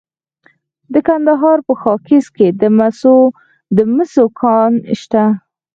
د 0.93 0.95
کندهار 1.07 1.57
په 1.67 1.73
خاکریز 1.81 2.25
کې 2.35 2.47
د 3.77 3.79
مسو 3.95 4.25
کان 4.39 4.73
شته. 4.99 5.23